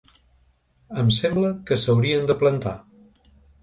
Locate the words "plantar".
2.45-2.79